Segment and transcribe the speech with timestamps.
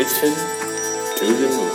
[0.00, 0.34] Mission
[1.18, 1.74] to the Moon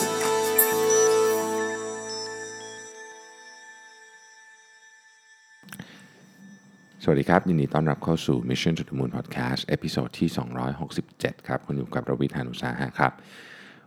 [7.03, 10.29] สวัสดีครับ ยินดีต้อนรับเข้าสู่ Mission to the Moon Podcast episode ที่
[10.87, 13.11] 267 ครับ คุณอยู่กับรวิทยานุสาหะครับ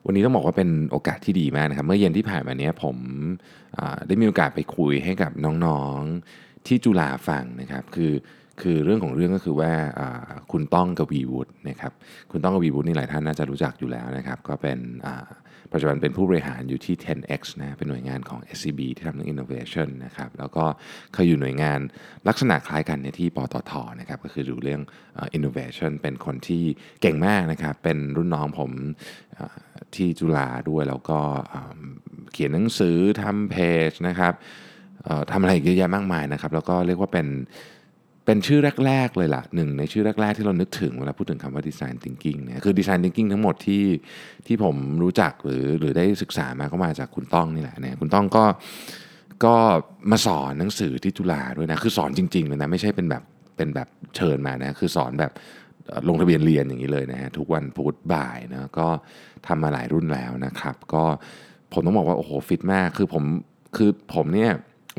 [0.07, 2.97] วันนี้ต้องบอกว่าเป็นโอกาสที่ดีมากนะครับ เมื่อเย็นที่ผ่านมาเนี้ยผม
[4.07, 5.33] ได้มีโอกาสไปคุยให้กับ
[5.67, 8.13] น้องๆที่จุฬาฟังนะครับ คือ
[8.63, 9.73] คือเรื่องของเรื่องก็คือว่า
[10.53, 11.93] คุณต้องกวีวุฒินะครับ
[12.31, 14.79] คุณต้องกวีวุฒินี่หลายท่านน่าจะรู้จักอยู่แล้วนะครับก็เป็น
[15.73, 20.65] ปัจจุบันเป็นผู้บริหารอยู่ที่ 10x นะเป็นหน่วยงานของ SCB ที่ทำเรื่อง innovation นะครับแล้วก็
[21.15, 21.81] เคยอยู่หน่วยงาน
[22.29, 24.81] ลักษณะคล้ายกันในที่ปตทนะครับก็คือดูเรื่อง
[25.37, 26.65] innovation เป็นคนที่
[27.01, 28.71] เก่งมากนะครับเป็นรุ่นน้องผม
[29.95, 31.19] ที่จุฬาด้วยแล้วก็
[32.33, 33.57] เขียนหนังสือทำเพ
[33.89, 34.35] จนะครับ
[35.31, 37.27] ทำอะไรเยอะแยะมากมายนะครับแล้วก็เรียกว่าเป็น
[38.31, 43.85] เป็นชื่อแรก ๆ เลยล่ะหนึ่งในชื่อแรก ๆ ที่เรานึกถึงเวลาพูดถึงคำว่า design thinking เนี่ยคือ design thinking ทั้งหมดที่
[44.47, 48.45] ที่ผมรู้จักหรือหรือได้ศึกษามาก็มาจากคุณต้องนี่แหละเนี่ยคุณต้องก็
[49.45, 49.55] ก็
[50.11, 53.23] มาสอนหนังสือที่จุฬาด้วยนะคือสอนจริงๆเลยนะไม่ใช่เป็นแบบ
[53.57, 55.33] เป็นแบบเชิญมานะคือสอนแบบ
[56.09, 58.89] ลงทะเบียนเรียนอย่างนี้เลยนะฮะทุกวันพุธบ่ายนะก็
[59.47, 61.05] ทำมาหลายรุ่นแล้วนะครับ ก็
[61.73, 63.25] ผมต้องบอกว่าโอ้โหฟิตมากคือผม
[63.77, 64.53] คือผมเนี่ย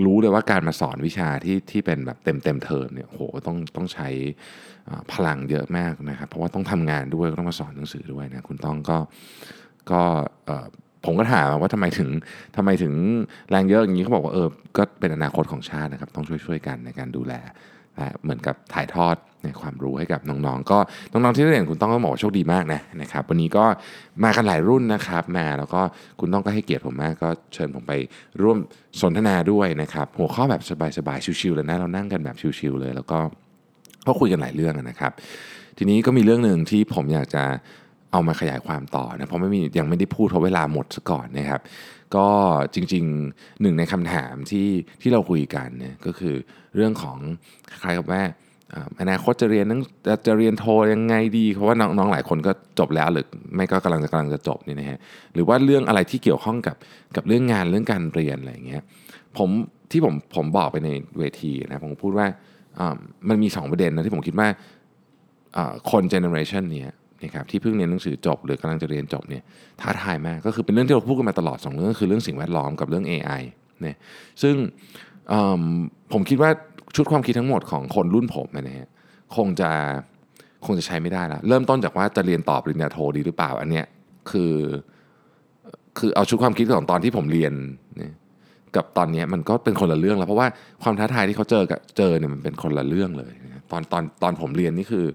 [0.06, 4.10] รู้เลยว่าการมาสอนวิชาที่ที่เป็นแบบเต็มเต็มเทอมเนี่ยโหต้องต้องใช้
[5.12, 8.98] พลังเยอะมากนะครับ เพราะว่าต้องทำงานด้วยก็ต้องมาสอนหนังสือด้วยนะคุณต้องก็
[9.92, 10.02] ก็
[11.06, 12.10] ผมก็ถามว่าทำไมถึง
[12.56, 12.94] ทำไมถึง
[13.50, 17.34] แรงเยอะอย่างนี้เขาบอกว่าเออก็เป็นอนาคตของชาตินะครับ ต้องช่วยช่วยๆกันในการดูแล
[18.24, 20.78] เหมือนกับถ่ายทอดในความรู้ให้กับน้องๆ ก็
[21.12, 23.66] น้องๆที่ได้เรียนคุณต้องก็บอกว่าโชคดีมากนะนะครับ วันนี้ก็
[24.24, 25.82] มากันหลายรุ่นนะครับมาแล้วก็
[26.20, 27.94] คุณต้องก็ให้เกียรติผมมาก ก็เชิญผมไป
[28.42, 28.58] ร่วม
[29.02, 30.62] สนทนาด้วยนะครับ หัวข้อแบบ
[30.98, 33.20] สบายๆชิวๆเลยนะเรานั่งกันแบบชิวๆเลย แล้วก็
[34.08, 35.12] ก็คุยกันหลายเรื่องนะครับ
[35.78, 37.44] ทีนี้ก็มีเรื่องหนึ่งที่ผมอยากจะ
[38.12, 41.62] เอามาขยายความต่อนะเพราะไม่มียังไม่ได้พูดเพราะเวลาหมดซะก่อนนะครับ
[42.16, 42.28] ก็
[42.76, 44.68] จริงๆหนึ่งในคำถามที่
[45.02, 46.36] ที่เราคุยกันเนี่ยก็คือ
[46.76, 47.18] เรื่องของ
[47.70, 48.22] คล้ายกับว่า
[48.74, 53.26] อ่อนาคตจะเรียนหนังจะจะเรียนโทยังไงดี เพราะว่าน้องๆหลายคนก็จบแล้วหรือ
[53.56, 55.00] ไม่ก็กำลังจะกำลังจะจบนี่นะฮะ
[55.34, 56.76] หรือว่าเรื่องอะไรที่เกี่ยวข้องกับ
[57.16, 58.84] กับเรื่องงานเรื่องการเรียนอะไรอย่างเงี้ย
[59.38, 59.50] ผม
[59.92, 60.90] ที่ผมผมบอกไปใน
[61.20, 62.28] เวทีนะผมพูดว่า
[63.30, 64.48] มันมี 2 ประเด็นนะที่ผมคิดว่า
[65.92, 66.92] คนเจเนอเรชันเนี้ย
[67.24, 69.44] นะครับที่เพิ่งเรียนหนังสือจบ หรือกำลังจะเรียนจบเนี่ย
[69.82, 73.42] ท้าทายมากก็คือเป็นเรื่องที่เราพูดกันมาตลอด 2 เรื่องก็คือเรื่องสิ่งแวดล้อมกับเรื่อง AI
[73.82, 73.98] เนี่ย
[74.42, 74.56] ซึ่ง
[76.14, 76.52] ผมคิดว่า
[76.96, 78.90] ชุดความคิดทั้งหมดของคนรุ่นผมนะฮะ
[79.36, 79.72] คงจะ
[80.66, 83.86] คงจะใช้ไม่ได้ละเริ่มต้นจากว่าจะเรียนต่อปริญญาโทดีหรือเปล่าอันเนี้ย
[84.32, 84.54] คือ
[85.98, 87.54] คือเอาชุดความคิดของตอนที่ผมเรียน
[88.02, 88.08] นี
[88.76, 90.48] กับตอนนี้มันก็เป็นคนละเรื่องแล้วเพราะว่า
[90.84, 93.34] ความท้าทายที่เขาเจอกับเจอเนี่ยมันเป็นคนละเรื่องเลย
[93.72, 95.06] ตอนตอนตอนผมเรียนนี่คือ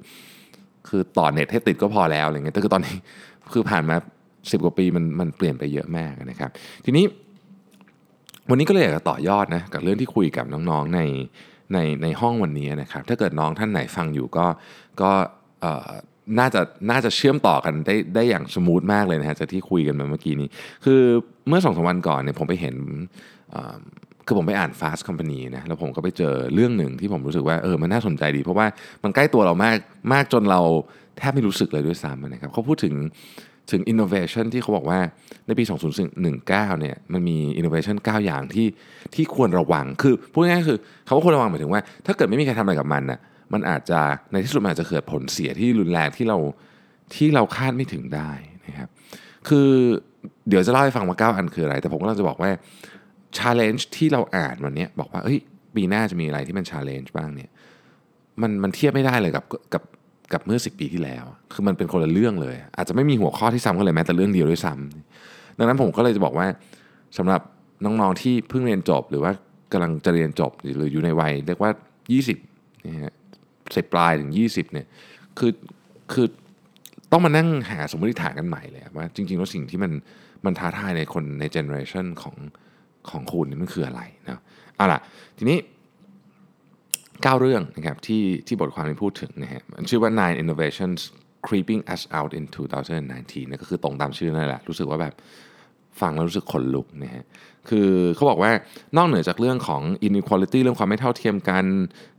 [0.89, 2.97] คือต่อเน็ตให้ติดก็พอแล้วอะไรเงี้ยแต่คือตอนนี้
[3.53, 3.97] คือผ่านมา
[4.51, 6.51] สิบกว่าปีมันมันเปลี่ยนไปเยอะมากนะครับ
[6.85, 7.05] ทีนี้
[8.51, 11.01] วันนี้ก็เลยอยากจะต่อยอดนะกับเรื่องที่คุยกับน้องๆใน
[11.73, 14.47] ในในห้องวันนี้นะครับ ถ้าเกิดน้องท่านไหนฟังอยู่ก็
[15.01, 15.11] ก็
[15.61, 15.91] เอ่อ
[16.39, 20.49] น่าจะน่าจะเชื่อมต่อกันได้ได้อย่างสมูทมากเลยนะฮะจากที่คุยกันมาเมื่อกี้นี้
[20.85, 21.01] คือ
[21.49, 22.77] เมื่อสองสามวันก่อนเนี่ยผมไปเห็น
[23.51, 23.77] เอ่อ
[24.27, 28.67] คือผมไปอ่าน Fast Company นะแล้วผมก็ไปเจอเรื่องหนึ่งที่ผมรู้สึกว่าเออมันน่าสนใจดี เพราะว่า
[29.05, 29.79] มันใกล้ตัวเรามาก
[30.13, 30.61] มากจนเรา
[31.19, 32.95] แทบไม่รู้สึกเลยด้วยซ้ำนะครับเขาพูดถึง
[33.71, 35.01] ถึง innovation ที่เขาบอกว่า
[35.47, 35.65] ในปี
[36.07, 38.67] 2019 เนี่ยมันมี innovation 9 อย่างที่
[39.15, 43.19] ที่ควรระวัง คือพูดง่ายๆคือเขาควรระวังหมายถึงว่า ถ้าเกิดไม่มีใครทำอะไรกับมันน่ะ
[43.53, 44.01] มันอาจจะ
[44.33, 46.39] ในที่สุดมันอาจจะเกิดผลเสียที่รุนแรงที่เรา
[47.15, 48.31] ที่เราคาดไม่ถึงได้
[48.67, 48.89] นะครับ
[49.49, 49.69] คือ
[50.49, 52.51] เดี๋ยวจะเล่าให้ฟังว่า 9 อันคืออะไร แต่ผมก็เราจะบอกว่า
[53.39, 55.39] challenge ที่เราอ่านวันนี้บอกว่าเฮ้ย
[55.75, 57.51] ปีหน้าจะมีอะไรที่มัน challenge บ้างเนี่ย
[58.43, 59.83] มันมันเทียบไม่ได้เลยกับกับ
[60.33, 66.47] กับเมื่อสิปีที่แล้ว คือมันเป็นคนละเรื่องเลย อาจจะไม่มีหัวข้อที่ซ้ำกันเลยแม้แต่เรื่องเดียวด้วยซ้ำดังนั้นผมก็เลยจะบอกว่า
[67.19, 67.41] สำหรับ
[67.85, 69.33] น้องๆที่เพิ่งเรียนจบ หรือว่า
[69.73, 71.71] กำลังจะเรียนจบหรืออยู่ในวัยเรียกว่า
[72.29, 73.15] 20นะฮะ
[73.77, 74.87] สิบปลายถึง 20เนี่ย
[75.39, 75.53] คือ
[76.13, 76.27] คือ
[77.13, 79.93] ต้องมานั่งหาสมมติฐานกันใหม่เลยว่าจริงๆแล้วสิ่งที่มัน
[80.45, 82.37] มันท้าทายในคนในเจเนอเรชันของ
[83.11, 84.41] ของคุณนี่มันคืออะไรนะ
[84.77, 85.01] เอาล่ะ
[85.39, 85.59] ทีนี้
[86.55, 91.01] 9 เรื่องนะครับที่ที่บทความนี้พูดถึงนะฮะมันชื่อว่า nine innovations
[91.47, 92.45] creeping us out in
[92.95, 95.15] 2019นะก็คือตรงตามชื่อนั่นแหละ รู้สึกว่าแบบ
[96.01, 97.25] ฟังแล้วรู้สึกขนลุกนะฮะ
[97.69, 98.53] คือเขาบอกว่า
[98.97, 101.65] นอกเหนือจากเรื่องของ inequality เรื่องความไม่เท่าเทียมกัน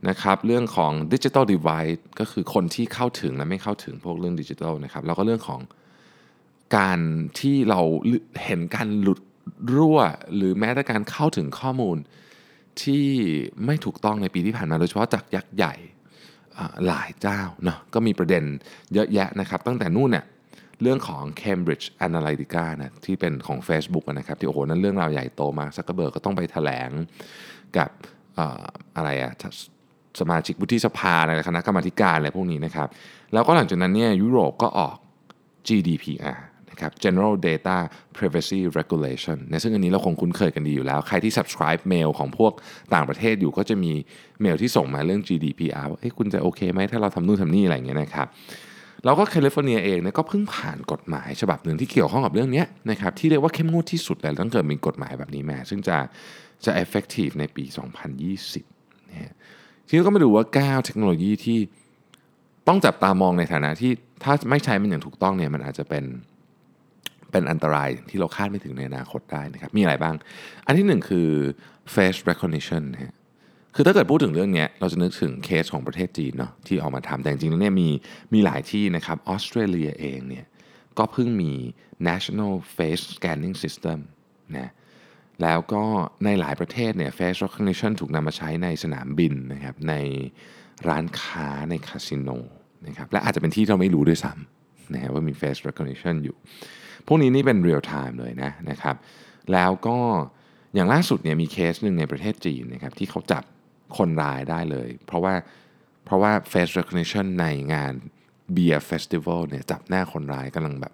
[0.08, 5.60] นะครับ เรื่องของ digital divide ก็คือคนที่เข้าถึงและไม่เข้าถึงพวกเรื่องดิจิทัลนะครับ แล้วก็เรื่องของ
[6.76, 7.00] การ
[7.40, 7.80] ที่เรา
[8.44, 9.20] เห็นการหลุด
[9.74, 9.98] รั่ว
[10.34, 11.96] หรือแม้แต่การเข้าถึงข้อมูล
[12.82, 13.06] ที่
[13.66, 15.74] ไม่ถูกต้องในปีที่ผ่านมาโดยเฉพาะจากยักษ์ใหญ่
[16.86, 18.44] หลายเจ้าเนาะก็มีประเด็น
[18.94, 20.24] เยอะแยะนะครับ ตั้งแต่นู่นเนี่ย
[20.82, 26.90] เรื่องของ Cambridge Analytica นะที่เป็นของ Facebook นะครับที่โอ้โหนั้นเรื่องราวใหญ่โตมากซักเกอร์เบิร์กก็ต้องไปแถลง
[27.76, 27.90] กับ
[28.38, 28.40] อ
[28.96, 29.32] อะไรอะ
[30.20, 32.88] สมาชิกวุฒิสภาอะไรคณะกรรมาการอะไรพวกนี้นะครับ
[33.32, 34.96] แล้วก็หลังจากนั้นเนี่ยยุโรปก็ออก
[35.68, 36.38] GDPR
[36.76, 37.76] นะครับ General Data
[38.16, 42.52] Privacy Regulation นะซึ่งอันนี้เราคงคุ้นเคยกันดีอยู่แล้ว ใครที่ subscribe เมลของพวก
[42.94, 43.92] ต่างประเทศอยู่ก็จะมี
[44.40, 48.28] เมลที่ส่งมาเรื่อง GDPR ว่าคุณจะโอเคไหมถ้าเราทำนู่นทำนี่อะไรอย่างเงี้ยนะครับ
[49.04, 55.96] แล้วก็แคลิฟอร์เนียเองเนี่ยก็เพิ่งผ่านกฎหมายฉบับหนึ่งที่เกี่ยวข้องกับเรื่องนี้นะครับที่เรียกว่าเข้มงวดที่สุดเลยตั้งเกิดมีกฎหมายแบบนี้มาซึ่งจะ
[56.64, 57.64] จะ effective ในปี
[58.36, 59.32] 2020นะฮะ
[59.86, 61.58] ทีนี้ก็มาดูว่า 9 เทคโนโลยีที่
[62.68, 63.90] ต้องจับตามองในฐานะที่
[64.22, 66.04] ถ้าไม่ใช้มันอย่างถูกต้องเนี่ยมันอาจจะเป็น
[67.36, 70.14] เป็นอันตรายที่เราคาดไม่ถึงในอนาคตได้นะครับ มีอะไรบ้าง
[70.66, 71.28] อันที่หนึ่งคือ
[71.94, 73.14] face recognition นะฮะ
[73.74, 77.88] คือถ้าเกิดพูดถึงเรื่องนี้เราจะนึกถึงเคสของประเทศจีนเนาะที่ออกมาทำแต่จริงๆแล้วเนี่ยมี
[78.34, 80.46] มีหลายที่นะครับออสเตรเลียเองเนี่ย
[80.98, 81.52] ก็เพิ่งมี
[82.08, 83.98] national face scanning system
[84.56, 84.70] นะ
[85.42, 85.82] แล้วก็
[86.24, 89.94] ในหลายประเทศเนี่ย face recognition ถูกนำมาใช้ในสนามบินนะครับใน
[90.88, 92.28] ร้านค้าในคาสิโน
[92.86, 94.55] นะครับและอาจจะเป็นที่เราไม่รู้ด้วยซ้ำ
[94.94, 96.36] นะฮะว่ามี face recognition อยู่
[97.06, 98.96] พวกนี้นี่เป็น real time เลยนะนะครับ
[99.52, 99.98] แล้วก็
[100.74, 103.44] อย่างล่าสุดเนี่ยมีเคสหนึ่งในประเทศจีนนะครับที่เขาจับ
[103.98, 105.34] คนร้ายได้เลย เพราะว่า
[106.04, 107.92] เพราะว่า face recognition ในงาน
[108.52, 110.92] เบียร์ festival เนี่ยจับหน้าคนร้ายกำลังแบบ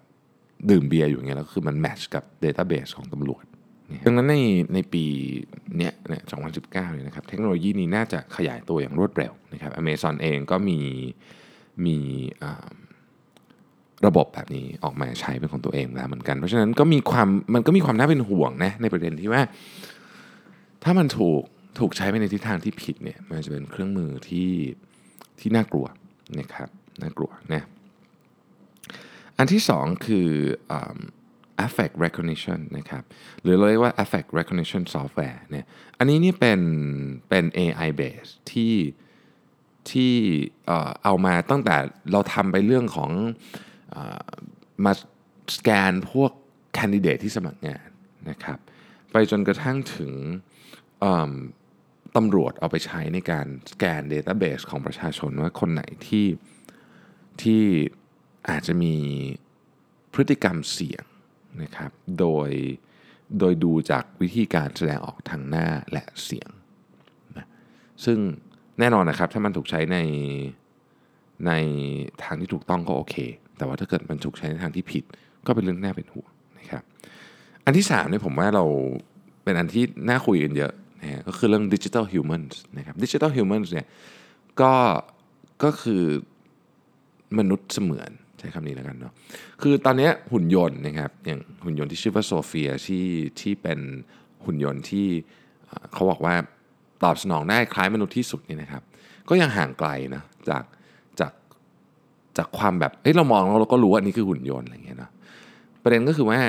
[0.69, 3.45] ดื่มเบียร์อยู่อย่างเงี้ยแล้วคือมัน match กับ Database ของตำรวจ
[4.05, 4.37] ดังนั้นใน
[4.73, 5.05] ในปี
[5.77, 6.23] เนี้ยเนี่ย
[6.53, 10.79] 2019เนี่ยนะครับเทคโนโลยีนี้น่าจะขยายตัวอย่างรวดเร็วนะครับ Amazon เองก็มี
[11.85, 11.97] มี
[14.05, 19.41] ระบบแบบนี้ออกมาใช้เป็นของตัวเองแล้วเหมือนกัน เพราะฉะนั้นก็มีความมันก็มีความน่าเป็นห่วงนะในประเด็นที่ว่า
[20.83, 21.41] ถ้ามันถูก
[21.79, 24.51] ถูกใช้ไปในทิศทางที่ผิดเนี่ยมันจะเป็นเครื่องมือที่
[25.39, 25.87] ที่น่ากลัว
[26.39, 26.69] นะครับ
[27.01, 27.63] น่ากลัวนะ
[29.37, 30.27] อันที่สองคือ
[30.77, 30.97] um,
[31.65, 33.03] affect recognition นะครับ
[33.41, 35.65] หรือเราเรียกว่า affect recognition software เนี่ย
[35.97, 36.59] อันนี้นี่เป็น
[37.29, 38.75] เป็น AI base ที่
[39.89, 40.13] ที่
[41.03, 41.77] เอามาตั้งแต่
[42.11, 43.11] เราทำไปเรื่องของ
[44.83, 44.93] มา
[45.55, 46.31] สแกนพวก
[46.73, 47.87] แคนดิเดตที่สมัครงาน
[48.29, 48.59] นะครับ
[49.11, 50.13] ไปจนกระทั่งถึง
[52.15, 56.27] ตำรวจเอาไปใช้ในการสแกน Database ของประชาชนว่าคนไหนที่
[57.41, 57.63] ที่
[58.49, 58.95] อาจจะมี
[60.13, 61.03] พฤติกรรมเสี่ยง
[61.63, 62.49] นะครับโดย
[63.39, 66.49] โดยดูจากวิธีการแสดงออกทางหน้าและเสียง
[67.37, 67.47] นะ
[68.05, 68.17] ซึ่ง
[68.79, 69.97] แน่นอนนะครับถ้ามันถูกใช้ใน
[71.47, 71.51] ใน
[72.23, 73.15] ทางที่ถูกต้องก็โอเค
[73.57, 75.03] แต่ว่าถ้าเกิดมันถูกใช้ในทางที่ผิด
[75.47, 76.29] ก็เป็นเรื่องน่าเป็นห่วง
[76.59, 76.83] นะครับ
[77.65, 78.65] อันที่3เนี่ยผมว่าเรา
[79.43, 83.87] เป็นอันที่น่าคุยกันเยอะนะก็คือเรื่อง digital humans นะครับ digital humans เนี่ย
[84.61, 84.73] ก็
[85.63, 86.03] ก็คือ
[87.39, 89.13] มนุษย์เสมือนใช้คำนี้แล้วกันเนาะ
[89.61, 93.05] คือตอนนี้หุ่นยนต์นะครับอย่างหุ่นยนต์ที่ชื่อว่าโซเฟียที่
[93.41, 93.79] ที่เป็น
[94.45, 95.07] หุ่นยนต์ที่
[95.93, 96.35] เขาบอกว่า
[97.03, 98.83] ตอบสนองได้คล้ายมนุษย์ที่สุดนี่นะครับ
[99.29, 100.63] ก็ยังห่างไกลนะจาก
[102.37, 105.11] จากความแบบเฮ้ยเรามองแล้วเราก็รู้ว่านี่คือหุ่นยนต์อะไรเงี้ยเนาะ
[105.83, 106.39] ประเด็นก็คือว่า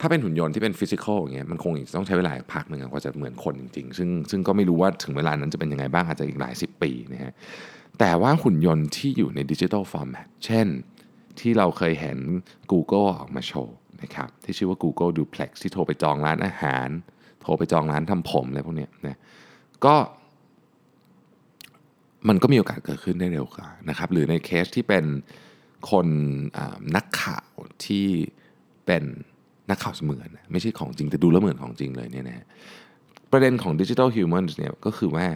[0.00, 7.32] ถ้าเป็นหุ่นยนต์ที่เป็น physical อย่างเงี้ยมันคงต้องใช้เวลาพักหนึ่งกว่าจะเหมือนคนจริงๆ ซึ่งซึ่งก็ไม่รู้ว่าถึงเวลานั้นจะเป็นยังไงบ้างอาจจะอีกหลายสิบปีนะฮะ
[7.98, 10.66] แต่ว่าหุ่นยนต์ที่อยู่ใน digital format เช่น
[11.40, 12.18] ที่เราเคยเห็น
[12.72, 16.88] Google ออกมาโชว์นะครับที่ชื่อว่า Google Duplex ที่โทรไปจองร้านอาหาร
[17.42, 19.18] โทรไปจองร้านทำผมอะไรพวกนี้นะ
[19.84, 19.94] ก็
[22.28, 25.04] มันก็มีโอกาสเกิดขึ้นได้เร็วกว่านะครับ หรือในเคสที่เป็น
[25.90, 26.06] คน
[26.96, 27.50] นักข่าว
[27.86, 28.06] ที่
[28.86, 29.04] เป็น
[29.70, 32.46] นักข่าวเสมือน ไม่ใช่ของจริงแต่ดูแล้วเหมือนของจริงเลยเนี่ยนะ
[33.30, 35.26] ประเด็นของดิจิทัลฮิวแมนเนี่ยก็คือว่า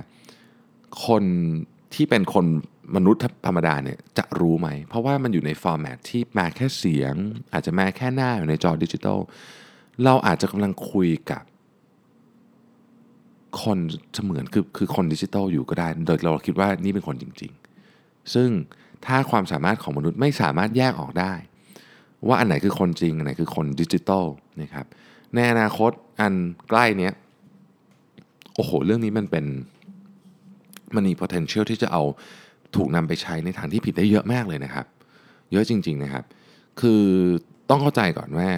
[1.06, 1.24] คน
[1.94, 2.46] ที่เป็นคน
[2.96, 7.14] มนุษย์ธรรมดาเนี่ยจะรู้ไหม เพราะว่ามันอยู่ในฟอร์แมตที่มาแค่เสียง
[7.52, 9.18] อาจจะมาแค่หน้าอยู่ในจอดิจิทัล
[10.04, 11.42] เราอาจจะกำลังคุยกับ
[13.62, 13.78] คน
[14.14, 17.52] เสมือนคือคือคนดิจิทัลอยู่ก็ได้ โดยเราคิดว่านี่เป็นคนจริง
[17.92, 18.48] ๆ ซึ่ง
[19.06, 21.32] ถ้าความสามารถของมนุษย์ไม่สามารถแยกออกได้
[22.26, 24.24] ว่าอันไหนคือคนจริง อันไหนคือคนดิจิทัล
[24.62, 24.86] นะครับ
[25.34, 26.34] ในอนาคตอัน
[26.68, 27.12] ใกล้เนี้ย
[28.54, 29.44] โอ้โห เรื่องนี้มันเป็น
[30.94, 32.02] มันมี potential ที่จะเอา
[32.76, 34.86] ถูกนำไปใช้ในทางที่ผิดได้เยอะมากเลยนะครับ
[35.52, 36.24] เยอะจริง ๆนะครับ
[36.80, 37.02] คือ
[37.70, 38.48] ต้องเข้าใจก่อนว่า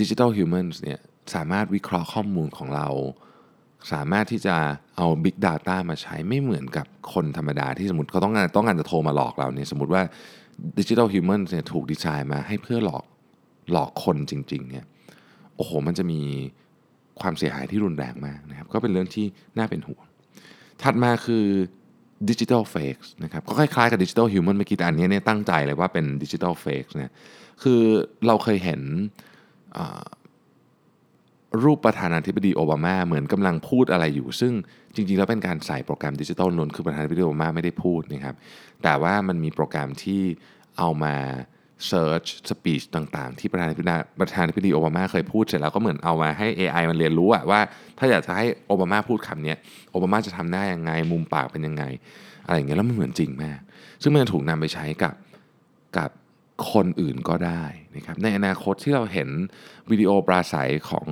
[0.00, 1.00] ดิจิทัลฮิวแมนเนี่ย
[1.34, 2.88] สามารถวิเคราะห์ข้อมูลของเรา
[3.92, 4.56] สามารถที่จะ
[4.96, 10.02] เอา Big Data มาใช้ไม่เหมือนกับคนธรรมดาที่สมมติเขาต้องการต้องการจะโทรมาหลอกเราเนี่ยสมมติว่า
[10.78, 13.04] digital human เนี่ยถูกดีไซน์มาให้เพื่อหลอก
[13.72, 14.84] หลอกคนจริงๆเนี่ย
[15.56, 16.20] โอ้โหมันจะมี
[17.20, 20.04] ความเสียหายที่รุนแรงมากนะครับก็เป็นเรื่องที่น่าเป็นห่วง
[20.82, 21.44] ถัดมาคือ
[22.30, 27.12] digital fake นะครับก็คล้ายๆกับ digital human เมื่อกี้แต่อันนี้เนี่ยตั้งใจเลยว่าเป็น digital fake นะ
[27.62, 27.80] คือ
[28.26, 28.80] เราเคยเห็น
[31.64, 34.52] รูปประธานาธิบดีโอบามาเหมือนกำลังพูดอะไรอยู่ ซึ่ง
[34.94, 38.34] จริงๆ แล้วเป็นการใส่โปรแกรมดิจิทัลนนคือประธานาธิบดีโอบามาไม่ได้พูดนะครับ
[38.82, 40.22] แต่ว่ามันมีโปรแกรมที่
[40.78, 41.16] เอามา
[41.90, 47.60] Search Speech ต่างๆ ที่ประธานาธิบดีประธานาธิบดีโอบามาเคยพูดเสร็จแล้วก็เหมือนเอามาให้ AI มันเรียนรู้อะว่า
[47.98, 49.54] ถ้าอยากจะให้โอบามาพูดคำนี้
[49.92, 51.84] โอบามาจะทำหน้ายังไง มุมปากเป็นยังไง
[52.46, 53.58] อะไรอย่างเงี้ยแล้วมันเหมือนจริงมาก
[54.02, 55.14] ซึ่งมันจะถูกนำไปใช้กับ
[55.98, 56.10] กับ
[56.72, 57.64] คนอื่นก็ได้
[57.96, 59.28] นะครับในอนาคตที่เราเห็น
[59.90, 61.06] วิดีโอปราศัยของ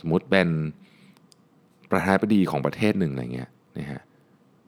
[0.00, 0.48] สมมติเป็น
[1.90, 4.02] ประธานาธิบดีของประเทศหนึ่งอะไรเงี้ยนะฮะ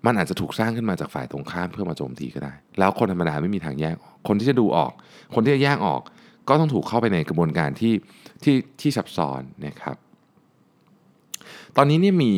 [0.07, 3.95] มันอาจจะถูกสร้างขึ้นมาจากฝ่ายตรงข้ามเพื่อมาโจมตีก็ได้ แล้วคนธรรมดาไม่มีทางแยก
[4.29, 4.93] คนที่จะดูออก
[5.35, 6.01] คนที่จะแยกออก
[6.49, 7.95] ก็ต้องถูกเข้าไปในกระบวนการที่
[8.43, 9.97] ที่ที่ซับซ้อนนะครับ
[11.77, 12.33] ตอนนี้เนี่ยมี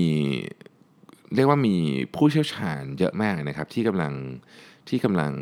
[1.35, 1.77] เรียกว่ามี
[2.15, 4.13] ผู้เชี่ยวชาญเยอะมากนะครับ ที่กำลัง
[4.89, 5.33] ที่กำลัง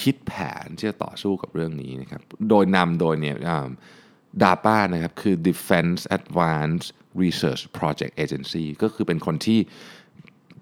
[0.00, 0.32] คิดแผ
[0.64, 3.36] นที่จะต่อสู้กับเรื่องนี้นะครับ โดยนำโดยเนี่ย
[4.42, 6.88] ดาป้านะครับคือ Defense Advanced
[7.22, 9.60] Research Project Agency ก็คือเป็นคนที่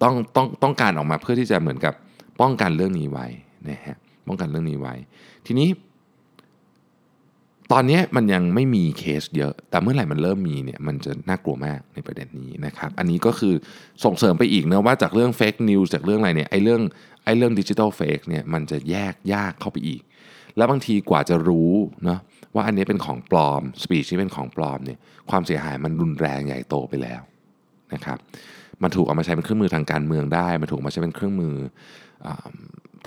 [0.03, 1.95] ต้องต้องต้องการออกมาเพื่อที่จะเหมือนกับ
[2.41, 3.27] ป้องกันเรื่องนี้ไว้
[3.71, 3.97] นะฮะ
[4.29, 4.95] ป้องกันเรื่องนี้ไว้
[5.47, 5.69] ทีนี้
[7.73, 13.55] ตอนนี้มันยังไม่มีเคสเยอะ แต่เมื่อไหร่มันเริ่มมีเนี่ยมันจะน่ากลัวมากในประเด็นนี้นะครับ อันนี้ก็คือ
[14.05, 16.81] ส่งเสริมไปอีกนะว่าจากเรื่อง fake news จากเรื่องอะไรเนี่ยไอ้เรื่อง
[17.25, 20.03] ไอ้เรื่อง digital fake เนี่ยมันจะแยกยากเข้าไปอีก
[20.57, 21.73] แล้วบางทีกว่าจะรู้
[22.05, 22.21] เนาะ
[22.55, 24.99] ว่าอันนี้เป็นของปลอมสปีชนี้เป็นของปลอมเนี่ย
[25.31, 27.23] ความเสียหายมันรุนแรงใหญ่โตไปแล้ว
[27.95, 28.19] นะครับ
[28.83, 31.55] มันถูกเอามาใช้เป็นเครื่องมือทางการเมืองได้ มันถูกมาใช้เป็นเครื่องมือ
[32.27, 32.29] อ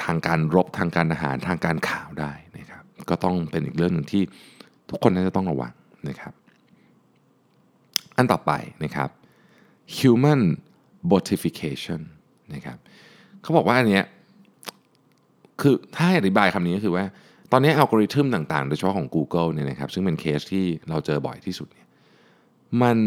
[0.03, 4.23] ทางการรบทางการอาหารทางการข่าวได้นะครับก็ต้องเป็นอีกเรื่องหนึ่งที่
[4.89, 5.73] ทุกคนน่าจะต้องระวัง
[6.09, 6.33] นะครับ
[8.17, 8.51] อันต่อไป
[8.83, 9.09] นะครับ
[9.97, 10.41] human
[11.11, 12.01] botification
[12.53, 12.77] นะครับ
[13.41, 14.05] เขาบอกว่าอันเนี้ย
[15.61, 17.05] คือถ้าอธิบายคำนี้ก็คือว่า
[17.51, 21.87] ตอนนี้อัลกอริทึมต่างๆ โดยเฉพาะของ Google เนี่ยนะครับซึ่งเป็นเคสที่เราเจอบ่อยที่สุดเนี่ย
[22.81, 22.97] มัน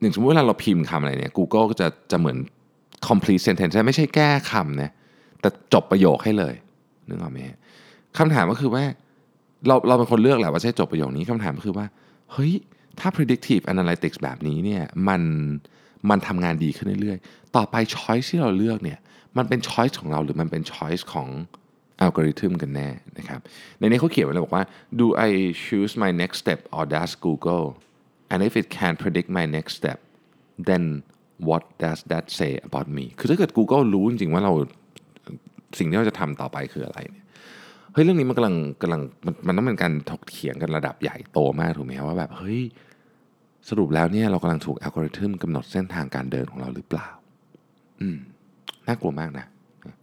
[0.00, 2.38] อย่างสมมติเวลาเราพิมพ์คำอะไรเนี่ย Google ก็จะจะเหมือน
[3.08, 4.90] complete sentence ไม่ใช่แก้คำนะ
[5.40, 6.54] แต่จบประโยคให้เลย
[7.08, 7.38] นึกออกไหม
[8.18, 8.84] คำถามก็คือว่า
[9.66, 11.86] เราเราเป็นคนเลือกแหละว่าใช่จบประโยคนี้คำถามก็คือว่า
[12.32, 12.52] เฮ้ย
[13.00, 15.22] ถ้า predictive analytics แบบนี้เนี่ยมัน
[16.10, 18.98] มันทำงานดีขึ้นเรื่อยๆ ต่อไป choice ที่เราเลือกเนี่ย
[19.36, 21.28] มันเป็น choice ของเราหรือมันเป็น choice ของ
[22.00, 23.40] อัลกอริทึมกันแน่นะครับ
[23.78, 24.64] ในนี้เขาเขียนไว้เลยบอกว่า
[25.00, 25.30] do I
[25.64, 27.66] choose my next step or does Google
[28.30, 29.98] and if it can predict my next step
[30.68, 30.84] then
[31.48, 34.52] what does that say about me คือถ้าเกิด Google รู้จริงๆว่าเรา
[35.78, 37.24] สิ่งที่เราจะทำต่อไปคืออะไรเนี่ย
[37.92, 42.60] เฮ้ยเรื่องนี้มันกำลังกำลังมันมันต้องเป็นการถกเถียงกันระดับใหญ่โตมากถูกไหมว่าแบบเฮ้ย
[43.68, 47.08] สรุปแล้วเนี่ยเรากำลังถูกอัลกอริทึมกำหนดเส้นทางการเดินของเราหรือเปล่า
[48.00, 48.18] อืม
[48.86, 49.46] น่ากลัวมากนะ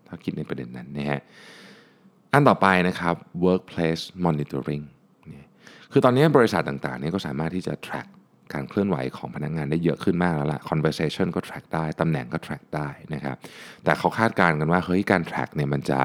[0.08, 1.22] ถ้าคิดในประเด็นนั้นนะฮะ
[2.34, 4.86] อันต่อไปนะครับ workplace monitoring
[5.92, 8.08] คือตอนนี้บริษัทต่างๆเนี่ยก็สามารถที่จะ track
[8.54, 13.38] การเคลื่อนไหวของพนักงงานได้เยอะขึ้นมากแล้วล่ะ conversation ก็ track ได้ ตำแหน่งก็ track ได้นะครับ
[13.84, 16.02] แต่เขาคาดการณ์กันว่าเฮ้ยการ track เนี่ยมันจะ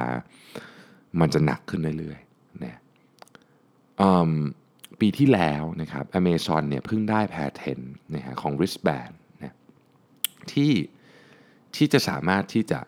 [1.21, 2.77] มันจะหนักขึ้นเรื่อยๆนะ
[5.01, 7.81] ปีที่แล้วนะครับ Amazon เนี่ยเพิ่งได้ patent
[8.15, 9.55] นะฮะของ wristband นะ
[10.53, 10.73] ที่
[11.77, 12.81] ที่จะสามารถที่จะ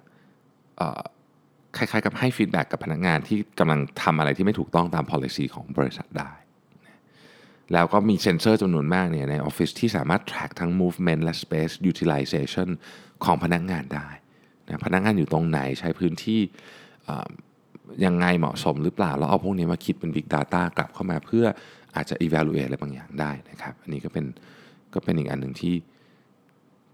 [1.78, 6.32] คล้ายๆ กับให้ feedback กับพนักงานที่กำลังทำอะไรที่ไม่ถูกต้องตาม policy ของบริษัทได้
[7.72, 12.68] แล้วก็มีเซ็นเซอร์จำนวนมากเนี่ยในออฟฟิศที่สามารถ track ทั้ง movement และ space utilization
[13.24, 14.08] ของพนักงานได้
[14.66, 16.40] นะพนักงานอยู่ตรงไหนใช้พื้นที่
[18.04, 21.44] ยังไงเหมาะสมหรือเปล่า แล้วเอาพวกนี้มาคิดเป็น big data กลับเข้ามาเพื่อ
[21.96, 24.24] อาจจะ evaluate อะไรบางอย่างได้นะครับ อันนี้ก็เป็น
[24.94, 25.74] ก็เป็นอีกอันหนึ่งที่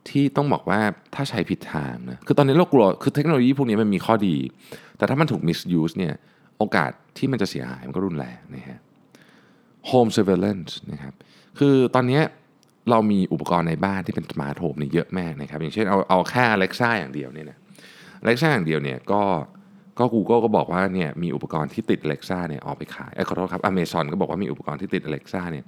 [0.08, 0.80] ที่ต้องบอกว่า
[1.14, 4.36] ถ้าใช้ผิดทางนะคือตอนนี้เรากลัวคือเทคโนโลยีพวกนี้มันมีข้อดี
[4.96, 6.14] แต่ถ้ามันถูก misuse เนี่ย
[6.58, 8.78] โอกาสที่มันจะเสียหายมันก็รุนแรงนะฮะ
[9.90, 11.14] home surveillance นะครับ
[11.58, 12.20] คือตอนนี้
[12.90, 17.58] เรามีอุปกรณ์ในบ้านที่เป็นสมาร์ทโฮมนี่เยอะมากนะครับ อย่างเช่นเอาเอาแค่ Alexa อย่างเดียวเนี่ยนะ
[18.22, 19.22] Alexa อย่างเดียวเนี่ยก็
[19.98, 25.64] ก็ Google ก็บอกว่าเนี่ยมีอุปกรณ์ที่ติด Alexa เนี่ยออกไปขายเอ้ขอโทษครับ Amazon ก็บอกว่ามีอุปกรณ์ที่ติด Alexa เนี่ย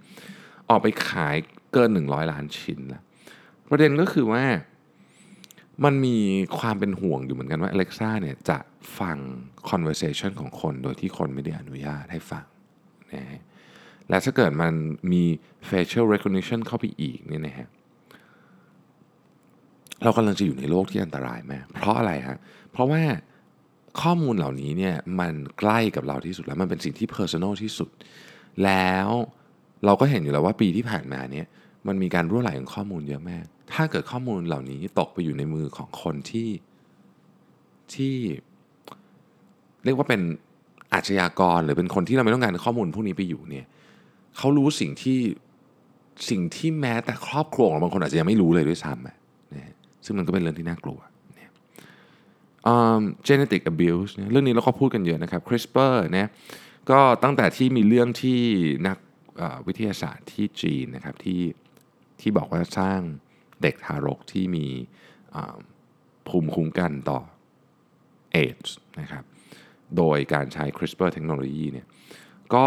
[0.71, 1.37] ออกไปขาย
[1.73, 3.03] เกิน 100 ล้านชิ้นแล้ว
[3.71, 4.45] ประเด็นก็คือว่า
[5.85, 6.17] มันมี
[6.59, 8.59] ความเป็นห่วงอยู่เหมือนกันว่า Alexa เนี่ยจะ
[8.99, 9.17] ฟัง
[9.71, 12.45] conversation ของคนโดยที่คนไม่ได้อนุญาตให้ฟัง
[13.13, 13.41] นะ
[14.09, 14.73] และถ้าเกิดมัน
[15.13, 15.23] มี
[15.71, 17.69] facial recognition เข้าไปอีกเนี่ยนะฮะ
[20.05, 22.39] เรากำลังจะอยู่ในโลกที่อันตรายมากเพราะอะไรฮะ
[22.73, 23.03] เพราะว่า
[24.01, 27.91] ข้อมูลเหล่านี้เนี่ยมันใกล้กับเราที่สุดแล้วมันเป็นสิ่งที่ personal ที่สุด
[28.65, 29.09] แล้ว
[29.85, 31.47] เราก็เห็นอยู่แล้วว่าปีที่ผ่านมาเนี่ย
[31.89, 36.49] มันมีการรั่วไหลของข้อมูลเยอะมาก ถ้าเกิดข้อมูลเหล่านี้ตกไปอยู่ในมือของคนที่
[37.95, 38.15] ที่
[39.85, 40.21] เรียกว่าเป็น
[40.93, 43.67] อาชญากรหรือเป็นคนที่เราไม่ต้องการข้อมูลพวกนี้ไปอยู่เนี่ย
[44.39, 45.19] เขารู้สิ่งที่
[46.31, 49.17] สิ่งที่แม้แต่ครอบครัวของบางคนอาจจะยังไม่รู้เลยด้วยซ้ำนะ
[50.05, 50.99] ซึ่งมันก็เป็นเรื่องที่น่ากลัว
[52.73, 56.29] um, genetic abuse เรื่องนี้เราก็พูดกันเยอะนะครับ CRISPR เนี่ย
[56.91, 58.41] ก็ตั้งแต่ที่มีเรื่องที่
[58.89, 58.99] นัก
[59.67, 61.41] วิทยาศาสตร์ที่จีนนะครับที่
[62.21, 63.01] ที่บอกว่าสร้าง
[63.63, 64.67] เด็กทารกที่มี
[66.29, 67.21] ภูมิคุ้มกันต่อ
[68.33, 68.69] เอช
[69.01, 69.25] นะครับ
[69.97, 71.87] โดยการใช้ CRISPR เทคโนโลยีเนี่ย
[72.55, 72.65] ก็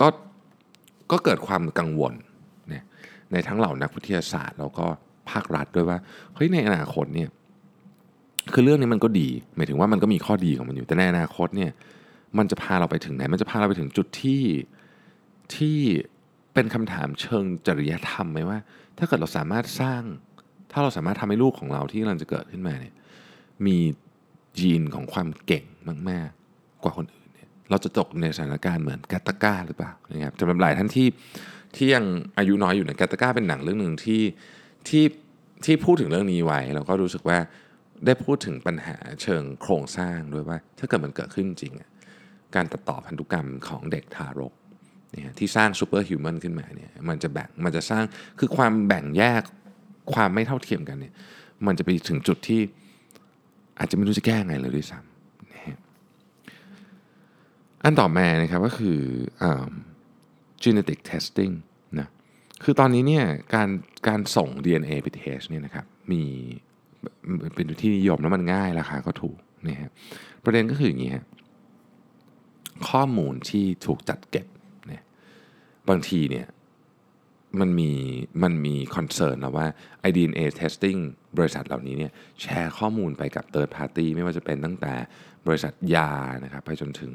[0.00, 0.08] ก็
[1.10, 2.14] ก็เกิดความกังวล
[2.68, 2.84] เนี่ย
[3.32, 4.86] ในทั้งเหล่านักวิทยาศาสตร์ แล้วก็
[5.30, 5.98] ภาครัฐด้วยว่า
[6.34, 7.28] เฮ้ย ในอนาคตเนี่ย
[8.52, 11.70] คือเรื่องนี้มันก็ดี หมายถึงว่ามันก็มีข้อดีของมันอยู่ แต่ในอนาคตเนี่ย
[12.38, 14.42] มันจะพาเราไปถึงไหน มันจะพาเราไปถึงจุดที่
[15.54, 15.78] ที่
[16.54, 18.58] เป็นคำถามเชิงจริยธรรมไหมว่า
[18.98, 20.02] ถ้าเกิดเราสามารถสร้าง
[20.72, 22.94] ถ้าเราสามารถทำให้ลูกของเราที่กำลังจะเกิดขึ้นมาเนี่ย
[23.66, 23.78] มี
[24.60, 25.64] ยีนของความเก่ง
[26.10, 31.06] มากๆ กว่าคนอื่นเนี่ยเราจะตกในสถานการณ์เหมือน Gattaca หรือเปล่านะครับสำหรับหลายท่านที่
[31.76, 32.04] ที่ยัง
[32.38, 34.22] อายุน้อยอยู่เนี่ย Gattaca เป็นหนังเรื่องหนึ่งที่
[34.88, 35.04] ที่
[35.64, 37.38] ที่พูดถึงเรื่องนี้ไว้แล้วก็รู้สึกว่า
[38.06, 41.72] ได้พูดถึงปัญหาเชิงโครงสร้างด้วยว่า ถ้าเกิดมันเกิดขึ้นจริง
[42.54, 44.52] การตัดต่อพันธุกรรมของเด็กทารก
[45.12, 48.04] เนี่ยที่สร้าง superhuman ขึ้นมาเนี่ยมันจะแบ่งมันจะสร้าง
[48.38, 49.42] คือความแบ่งแยก
[50.12, 51.14] ความไม่เท่าเทียมกันเนี่ย
[51.66, 52.60] มันจะไปถึงจุดที่
[53.78, 55.78] อาจจะไม่รู้จะแก้ไงเลยด้วยซ้ำนะ
[57.84, 58.98] อันต่อมานะครับก็คือ
[60.62, 61.54] genetic testing
[61.98, 62.08] นะ
[62.62, 63.68] คือตอนนี้เนี่ยการ
[64.08, 66.22] การส่ง DNA ไปเทสเนี่ยนะครับมี
[67.54, 69.36] เป็นที่นิยมแล้วมันง่ายราคาก็ถูก
[69.68, 69.90] นะฮะ
[70.44, 71.24] ประเด็นก็คืออย่างนี้ฮะ
[72.88, 74.46] ข้อมูลที่ถูกจัดเก็บ
[75.88, 76.46] บางทีเนี่ย
[77.60, 77.90] มันมี
[78.42, 79.66] มันมี concern นะว่า
[80.14, 81.00] DNA testing
[81.38, 84.94] บริษัทเหล่านี้เนี่ยแชร์ข้อมูลไปกับ third party ไม่ว่าจะเป็นตั้งแต่
[85.46, 86.10] บริษัทยา
[86.44, 87.12] นะครับไปจนถึง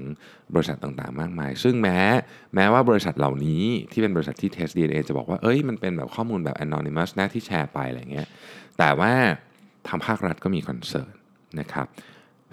[0.53, 1.99] บริษัทต่างๆ มากมาย ซึ่งแม้
[2.55, 8.27] แม้ว่าบริษัทเหล่านี้ที่เป็นบริษัทที่ test DNA จะบอกว่าเอ้ยมันเป็นแบบข้อมูลแบบ anonymous นะที่แชร์ไปอะไรเงี้ย
[8.77, 9.13] แต่ว่า
[9.87, 11.13] ทางภาครัฐก็มี concern
[11.59, 11.87] นะครับ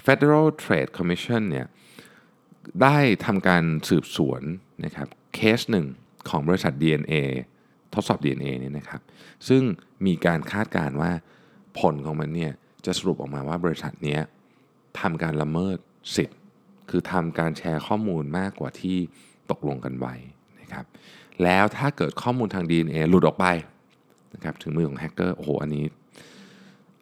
[0.07, 1.67] Federal Trade Commission เนี่ย
[2.83, 4.43] ได้ทำการสืบสวน
[4.85, 5.87] นะครับเคสหนึ่ง
[6.31, 7.15] ของบริษัท DNA
[7.95, 9.01] ทดสอบ DNA เนี่ยนะครับ
[9.49, 9.63] ซึ่ง
[10.07, 11.13] มีการคาดการณ์ว่า
[11.81, 12.53] ผลของมันเนี่ย
[12.87, 14.19] จะสรุปออกมาว่าบริษัทนี้
[15.01, 15.77] ทำการละเมิด
[16.17, 16.39] สิทธิ์
[16.91, 18.97] คือทำการแชร์ข้อมูลมากกว่าที่
[19.51, 20.15] ตกลงกันไว้
[20.61, 20.85] นะครับ
[21.43, 23.47] แล้วถ้าเกิดข้อมูลทาง DNA หลุดออกไป
[24.35, 25.85] นะครับถึงมือของแฮกเกอร์โอ้โหอันนี้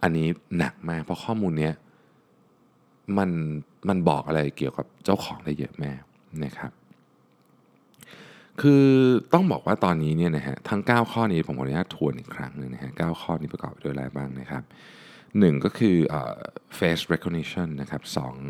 [0.02, 1.74] อันนี้หนักมาก เพราะข้อมูลเนี้ย
[3.18, 3.30] มัน
[3.88, 6.00] มันบอกอะไรเกี่ยวกับเจ้าของได้เยอะมาก
[6.44, 6.70] นะครับ
[8.60, 8.86] คือ
[9.32, 14.62] ต้องบอกว่าตอนนี้เนี่ยนะฮะทั้ง 9 ข้อนี้ผมขออนุญาตทวนอีกครั้งหนึ่งนะฮะ9ข้อนี้ประกอบไปด้วยอะไรบ้างนะครับ
[15.18, 15.96] 1ก็คือ
[16.78, 18.02] face recognition นะครับ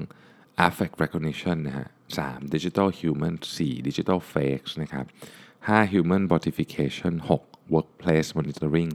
[0.09, 1.87] 2 affect recognition นะฮะ
[2.21, 5.07] 3 digital human 4 digital fakes นะครับ
[5.59, 8.91] 5 human bottification 6 workplace monitoring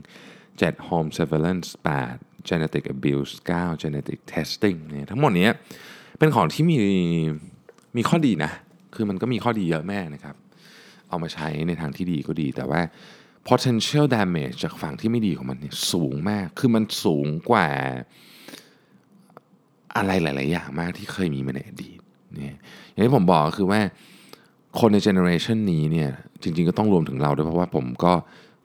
[0.50, 1.68] 7 home surveillance
[2.10, 5.48] 8 genetic abuse 9 genetic testing เนี่ยทั้งหมดนี้
[6.18, 6.78] เป็นของที่มี
[7.96, 8.52] มีข้อดีนะ
[8.94, 10.36] คือมันก็มีข้อดีเยอะแม่นะครับ
[11.08, 12.80] เอามาใช้ในทางที่ดีก็ดี แต่ว่า
[13.48, 17.68] potential damage จากฝั่งที่ไม่ดีของมันเนี่ยสูงมาก คือมันสูงกว่า
[19.96, 21.98] อะไรหลาย ๆ อย่างมากที่เคยมีมาในอดีต
[22.34, 22.56] เนี่ย
[22.90, 23.80] อย่างที่ผมบอกก็คือว่า
[24.80, 26.10] คนในเจเนอเรชันนี้เนี่ย
[26.42, 28.12] จริง ๆ ก็ต้องรวมถึงเราด้วยเพราะว่าผมก็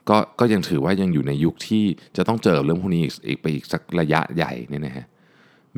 [0.09, 1.83] ก็ก็ยังถือว่ายังอยู่ในยุคที่
[2.17, 5.05] จะต้องเจอเรื่องพวกนี้อีกไปอีกสักระยะใหญ่เนี่ยนะฮะ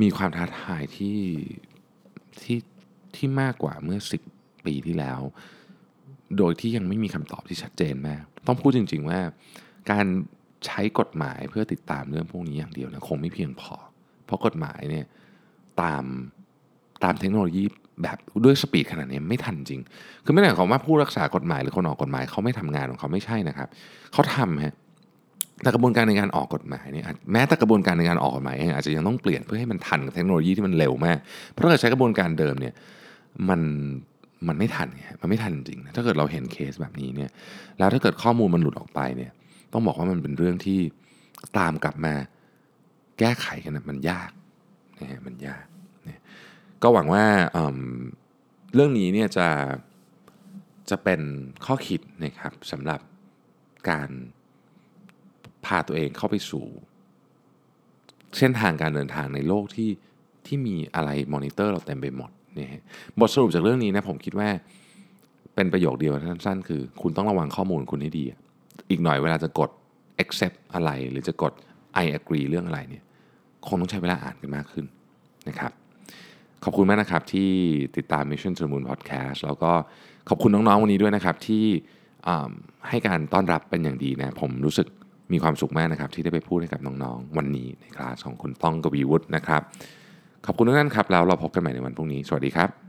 [0.02, 1.20] มีความท้าทายที่
[2.42, 2.60] ที่
[3.16, 4.00] ที่มากกว่าเมื่อ
[4.32, 5.20] 10 ปีที่แล้ว
[6.38, 9.20] โดยที่ยังไม่มีคำตอบที่ชัดเจนมาก ต้องพูดจริง ๆว่า
[9.92, 10.06] การ
[10.66, 13.76] ใช้กฎหมายเพื่อติดตามเรื่องพวกนี้อย่างเดียวนะคงไม่เพียงพอ
[14.26, 15.06] เพราะกฎหมายเนี่ย
[15.82, 16.04] ตาม
[17.04, 17.64] ตามเทคโนโลยี
[18.04, 19.82] แบบด้วยสปีดขนาดนี้ไม่ทันจริง
[20.26, 23.68] คือไม่ได้หมายความว่าผู้รักษากฎหมายหรือคนออกกฎหมายเขาไม่ทำงานของเขาไม่ใช่นะครับ
[24.14, 24.74] เขาทำฮะ
[25.62, 31.18] แต่กระบวนการในการออกกฎหมายเนี่ยแม้แต่กระบวนการในการออกกฎหมายเองอาจจะยังต้องเปลี่ยนเพื่อให้มันทันกับเทคโนโลยีที่มันเร็วมาก
[31.52, 32.74] เพราะถ้าเกิดใช้กระบวนการเดิมเนี่ย
[33.50, 33.62] มัน
[34.48, 37.32] มันไม่ทันไงมันไม่ทันจริงถ้าเกิดเราเห็นเคสแบบนี้เนี่ย
[37.78, 39.32] แล้วถ้าเกิดข้อมูลมันหลุดออกไปเนี่ย
[39.74, 40.80] ต้องบอกว่ามันเป็นเรื่องที่
[41.58, 42.14] ตามกลับมา
[43.20, 44.32] แก้ไขกันนะมันยาก
[45.02, 45.66] นะฮะมันยาก
[46.08, 46.20] นี่ย
[46.84, 47.26] ก็หวังว่า
[48.74, 49.48] เรื่องนี้เนี่ยจะ
[50.90, 51.22] จะเป็น
[51.66, 53.00] ข้อคิดนะครับสำหรับ
[53.90, 54.10] การ
[55.66, 56.66] พาตัวเองเข้าไปสู่
[58.38, 59.90] เส้นทางการเดินทางในโลกที่
[60.46, 62.68] ที่มีอะไรมอนิเตอร์เราเต็มไปหมด นี่
[63.20, 64.50] บทสรุปจากเรื่องนี้นะผมคิดว่า
[65.56, 68.24] เป็นประโยคเดียวสั้นๆ คือ คุณต้องระวังข้อมูลคุณให้ดี
[68.90, 69.70] อีกหน่อยเวลาจะกด
[70.24, 71.54] accept อะไร หรือจะกด
[72.02, 73.04] I agree เรื่องอะไรเนี่ย
[73.68, 74.86] คงต้องใช้เวลาอ่านกันมากขึ้น
[75.50, 75.72] นะครับ
[76.64, 77.52] ขอบคุณมากนะครับที่
[77.98, 79.72] ติดตาม Mission to the Moon Podcast แล้วก็
[80.30, 81.66] ขอบคุณน้องๆวันนี้ด้วยนะครับที่
[82.90, 84.88] ให้การต้อนรับเป็นอย่างดีนะผมรู้สึก
[85.34, 89.62] มีความสุขมากนะครับที่ได้ไปพูดให้กับน้องๆ วันนี้ในคลาสของคุณต้องกวีวุฒินะครับ
[90.46, 92.85] ขอบคุณทุกท่านครับแล้วเราพบกันใหม่ในวันพรุ่งนี้ สวัสดีครับ